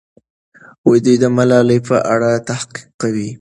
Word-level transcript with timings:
دوی 1.03 1.15
د 1.23 1.25
ملالۍ 1.35 1.79
په 1.89 1.97
اړه 2.13 2.29
تحقیق 2.47 2.87
کوي. 3.01 3.29